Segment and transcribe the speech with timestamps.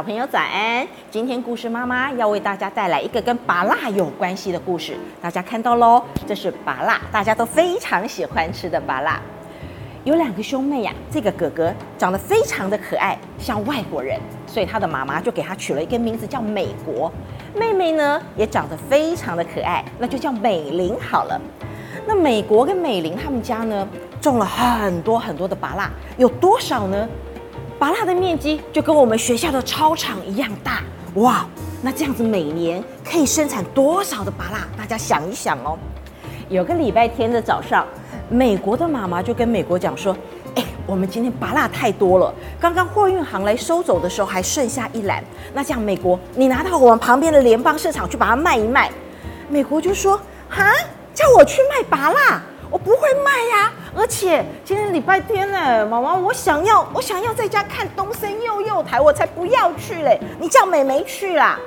[0.00, 0.88] 小朋友早安！
[1.10, 4.96] 今天故事妈妈要为大家带来一个跟拔辣有关系的故事。
[5.20, 9.20] 大家看到喽，这是拔辣，大家都非常喜欢吃的拔辣。
[10.04, 17.12] 有两个兄妹呀，这个哥哥长得非常的可爱，像外国人，所以他的妈妈就给他取了一个名字叫美国。
[17.54, 21.38] 妹妹呢也长得非常的可爱，那就叫美玲好了。
[22.06, 23.86] 那美国跟美玲他们家呢
[24.18, 27.06] 种了很多很多的拔辣，有多少呢？
[27.80, 30.82] 拔蜡的面积就跟我们学校的操场一样大，
[31.14, 31.46] 哇！
[31.80, 34.68] 那这样子每年可以生产多少的拔蜡？
[34.76, 35.78] 大家想一想哦。
[36.50, 37.86] 有个礼拜天的早上，
[38.28, 40.14] 美国的妈妈就跟美国讲说
[40.56, 45.24] ：“哎，我们今天拔蜡太多了，刚刚货运行来收走的时候还剩下一篮。
[45.54, 48.90] 那这样，美国你拿到我们旁边的联邦市场去把它卖一卖。”
[49.48, 50.20] 美国就说
[50.50, 50.70] ：“哈，
[51.14, 60.18] 叫我去卖拔蜡？”我不会卖呀，而且今天礼拜天呢，妈妈，我想要，我想要在家看东森幼幼台，我才不要去嘞！
[60.38, 61.58] 你叫美眉去啦。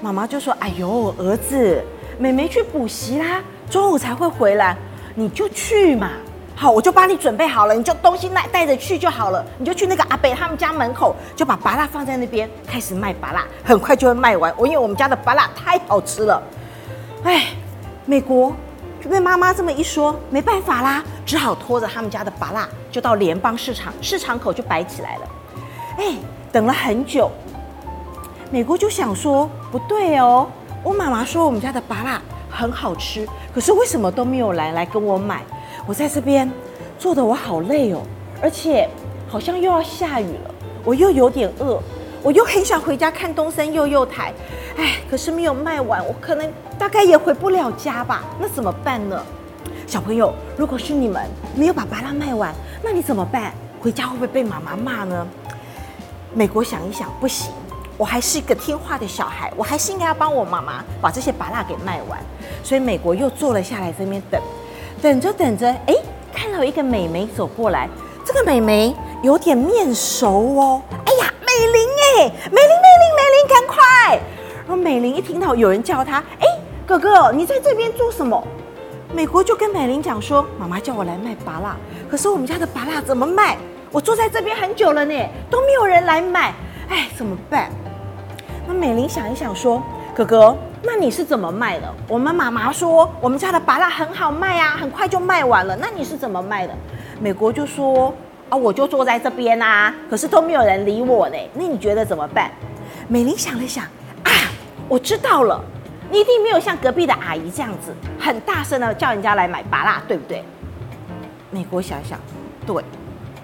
[0.00, 1.82] 妈妈就说：“哎呦，儿子，
[2.18, 4.76] 美眉去补习啦，中午才会回来，
[5.14, 6.10] 你就去嘛。
[6.54, 9.44] 好，我就帮你准备好了，你就东西带带着去就好了。
[9.56, 14.52] 你就去那个阿北他们家门口，就把拔蜡放在那边，开始卖拔蜡，很快就会卖完。
[14.58, 16.42] 我因为我们家的拔蜡太好吃了。
[17.22, 17.46] 哎，
[18.04, 18.54] 美国。”
[19.08, 25.28] 被妈妈这么一说，没办法啦，只好拖着他们家的拔蜡，就到联邦市场市场口就摆起来了。
[25.98, 26.14] 哎，
[26.50, 27.30] 等了很久，
[28.50, 30.48] 美国就想说不对哦，
[30.82, 35.42] 我妈妈说我们家的拔蜡很好吃，可是为什么都没有来来跟我买？
[35.86, 36.50] 我在这边
[36.98, 38.00] 做的我好累哦，
[38.42, 38.88] 而且
[39.28, 41.80] 好像又要下雨了，我又有点饿。
[42.22, 44.32] 我又很想回家看东森幼幼台，
[44.76, 48.24] 哎，可是没有卖完，我可能大概也回不了家吧？
[48.40, 49.22] 那怎么办呢？
[49.86, 53.52] 小朋友，如果是你们没有把巴拉卖完，那你怎么办？
[53.80, 55.26] 回家会不会被妈妈骂呢？
[56.32, 57.52] 美国想一想，不行，
[57.96, 62.18] 我还是一个听话的小孩，我还是应该要帮我妈妈把这些巴拉给卖完。
[62.62, 64.40] 所以美国又坐了下来，这边等，
[65.00, 65.94] 等着等着，哎，
[66.32, 67.88] 看到一个美眉走过来，
[68.24, 68.92] 这个美眉
[69.22, 70.82] 有点面熟哦。
[70.90, 74.18] 哎呀美玲哎，美玲美玲美玲，赶快！
[74.66, 76.46] 然后美玲一听到有人叫她，哎，
[76.86, 78.42] 哥哥，你在这边做什么？
[79.14, 81.76] 美国就跟美玲讲说，妈妈叫我来卖拔蜡，
[82.10, 83.56] 可是我们家的拔蜡怎么卖？
[83.92, 85.14] 我坐在这边很久了呢，
[85.50, 86.54] 都没有人来买，
[86.88, 87.70] 哎，怎么办？
[88.66, 89.82] 那美玲想一想说，
[90.14, 91.94] 哥哥，那你是怎么卖的？
[92.08, 95.76] 我们妈妈说我们家的拔蜡很好卖啊，很快就卖完了。
[95.76, 96.74] 那你是怎么卖的？
[97.20, 98.14] 美国就说。
[98.50, 101.36] 啊，我就坐在这边啊，可是都没有人理我呢。
[101.54, 102.50] 那你觉得怎么办？
[103.08, 103.86] 美玲想了想，
[104.94, 105.60] 我知道了，
[106.08, 110.44] 你一定没有像隔壁的阿姨这样子，很大声的叫人家来买拔蜡，对不对？
[111.50, 112.16] 美国想想，
[112.64, 112.80] 对，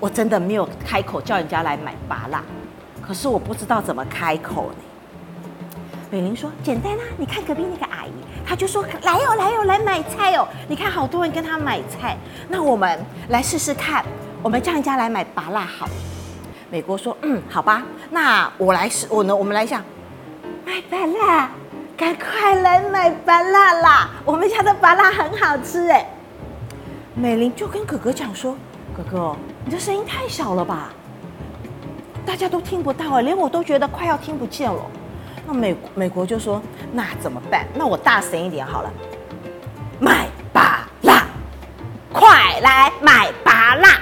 [0.00, 2.42] 我真的没有开口叫人家来买拔蜡，
[3.00, 4.76] 可是我不知道怎么开口呢。
[6.10, 8.10] 美玲说：“简单啊，你看隔壁那个阿姨，
[8.44, 10.48] 她就说来哦，来哦，来买菜哦。
[10.66, 12.16] 你看好多人跟她买菜，
[12.48, 14.04] 那我们来试试看。”
[14.42, 15.88] 我们叫人家来买拔蜡好，
[16.70, 19.80] 美国说嗯好吧，那我来试我呢，我们来想
[20.66, 21.48] 买拔蜡，
[21.96, 24.10] 赶快来买拔蜡啦！
[24.24, 26.04] 我们家的拔蜡很好吃哎。
[27.14, 28.56] 美玲就跟哥哥讲说，
[28.92, 30.90] 哥哥你的声音太小了吧，
[32.26, 34.82] 大家都听不到啊，连我都觉得快要听不见了。
[35.46, 36.60] 那美美国就说
[36.92, 37.64] 那怎么办？
[37.72, 38.90] 那我大声一点好了，
[40.00, 41.26] 买拔蜡，
[42.12, 44.00] 快来买拔蜡！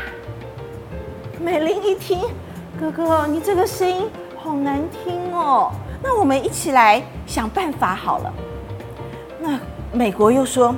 [1.39, 2.23] 美玲一听，
[2.81, 4.09] 哥哥，你这个声音
[4.43, 5.71] 好难听哦。
[6.07, 8.35] 那我们一起来想办法好了。
[9.41, 9.59] 那
[9.91, 10.75] 美国又说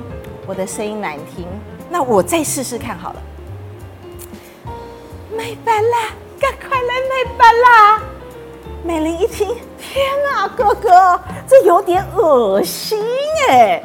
[0.47, 1.45] 我的声音难听，
[1.89, 3.21] 那我再试试看好了。
[5.35, 5.97] 买板啦，
[6.39, 8.01] 赶快来买板啦！
[8.85, 13.03] 美玲一听，天哪，哥哥，这有点恶心
[13.49, 13.83] 哎。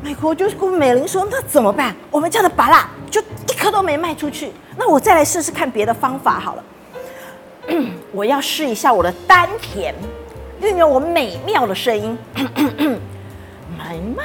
[0.00, 1.94] 美国就跟美玲说：“那怎么办？
[2.08, 4.52] 我们家的拔蜡就一颗都没卖出去。
[4.76, 6.64] 那我再来试试看别的方法好了。
[8.12, 9.94] 我要试一下我的丹田，
[10.62, 12.16] 运用我美妙的声音，
[13.76, 14.22] 买买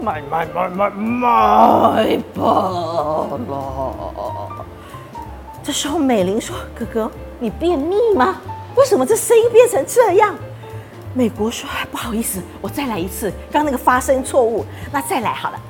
[0.00, 2.42] 买买买买买买罢
[3.36, 3.40] 了。
[5.62, 8.40] 这时候美玲说：‘哥哥，你便秘吗？
[8.76, 10.34] 为什么这声音变成这样？’”
[11.14, 15.60] 美国说：“不好意思，我再来一次，刚那个发声错误，那再来好了。”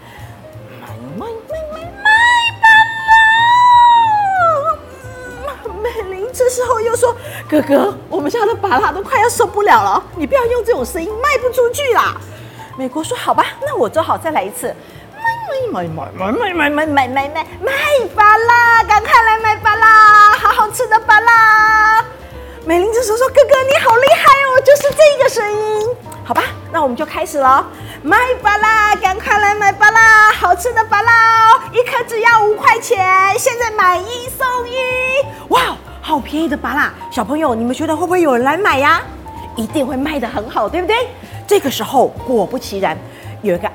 [6.53, 7.17] 时候又说
[7.51, 12.15] ：“哥哥，我们家的拔蜡都快要受不了了，你不要用这种声音，卖不出去啦。”
[12.79, 14.73] 美国说：“好吧，那我只好再来一次。”
[15.73, 17.73] 买买买买买买买买买买买
[18.15, 22.05] 拔蜡，赶快来买拔蜡，好好吃的拔蜡！
[22.65, 25.89] 美玲这时候说：“哥哥你好厉害哦，就是这个声音。”
[26.25, 27.67] 好吧，那我们就开始了。
[28.03, 32.99] 买巴拉，赶快来买巴拉，好吃的巴拉，一颗只要五块钱，
[33.39, 34.77] 现在买一送一，
[35.49, 36.93] 哇，好便宜的芭拉！
[37.13, 39.01] 小朋友，你们觉得会不会有人来买呀？
[39.57, 40.97] 一定会卖得很好，对不对？
[41.47, 42.99] 这个时候，果不其然，
[43.41, 43.71] 有一个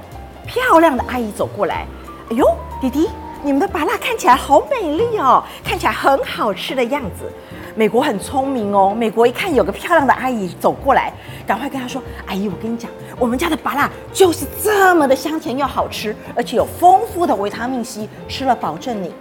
[0.45, 1.88] 漂亮的阿姨走过来。
[2.29, 2.45] 哎呦，
[2.81, 3.09] 弟弟，
[3.41, 7.31] 你们的芭拉看起来好美丽哦，看起来很好吃的样子。
[7.75, 11.13] 美国很聪明哦，美国一看有个漂亮的阿姨走过来，
[11.47, 19.13] 赶快跟她说：“阿姨，我跟你讲，我们家的芭辣就是这么的香甜又好吃，而且有丰富的维他命 C，吃了保证你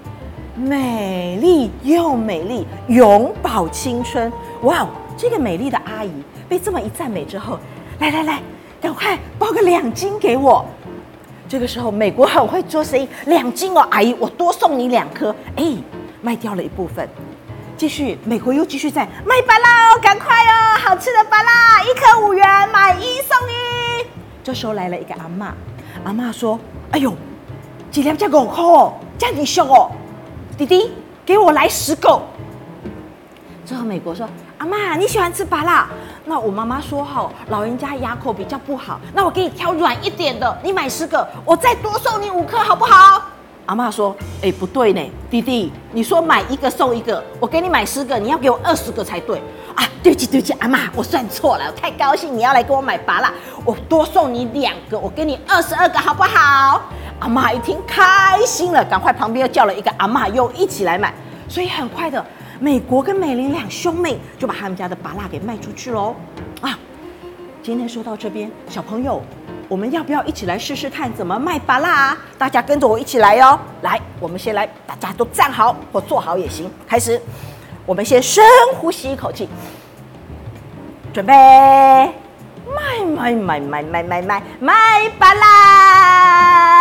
[0.56, 4.32] 美丽又美丽，永葆青春。”
[4.62, 6.10] 哇哦，这个美丽的阿姨
[6.48, 7.58] 被这么一赞美之后，
[7.98, 8.40] 来来来，
[8.80, 10.64] 赶快包个两斤给我。
[11.48, 15.34] 这个时候，美国很会做生意，两斤哦，阿姨，我多送你两颗。
[15.56, 15.64] 哎，
[16.22, 17.08] 卖掉了一部分。
[17.76, 24.06] 继续，美国又继续在卖巴拉哦，赶快哦，好吃的巴拉，一颗五元，买一送一。
[24.42, 25.54] 这时候来了一个阿妈，
[26.02, 26.58] 阿妈说
[26.92, 27.12] ：“哎呦，
[27.90, 29.90] 几两价五块哦，这样你凶哦，
[30.56, 30.90] 弟弟，
[31.24, 32.20] 给我来十个。”
[33.66, 35.88] 之后美国说：“阿妈，你喜欢吃芭辣？
[36.24, 43.22] 那我妈妈说好，老人家牙口比较不好，那我给你挑软一点的，你买十个，我再多送你五颗，好不好？”
[43.66, 49.42] 阿妈说：“哎，不对呢，弟弟，你说买一个送一个，我给你买十个，你要给我二十个才对
[49.74, 49.82] 啊！
[50.04, 53.28] 对不起，对不起，阿妈，我算错了，我太高兴你要来给我买拔了，
[53.64, 56.82] 我多送你两个，我给你二十二个，好不好？”
[57.20, 61.12] 阿妈一听开心了，赶快旁边又叫了一个阿妈又一起来买，
[61.48, 62.24] 所以很快的，
[62.60, 66.14] 美国跟美玲两兄妹就把他们家的拔蜡给卖出去喽。
[66.60, 66.78] 啊，
[67.62, 69.22] 今天说到这边，小朋友。
[69.68, 72.16] 我们要不要一起来试试看怎么卖巴拉？
[72.38, 73.58] 大家跟着我一起来哟！
[73.82, 76.70] 来，我们先来，大家都站好或坐好也行。
[76.86, 77.20] 开始，
[77.84, 78.44] 我们先深
[78.76, 79.48] 呼吸一口气，
[81.12, 86.75] 准备，卖卖卖卖卖卖卖卖巴拉。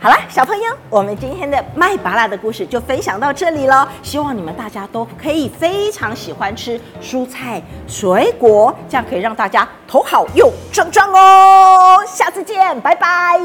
[0.00, 3.88] 好了，小朋友，我们今天的卖拔拉的故事就分享到这里了。
[4.00, 11.98] 希望你们大家都可以非常喜欢吃蔬菜水果，这样可以让大家头好又壮壮哦。
[12.06, 13.40] 下次见，拜拜。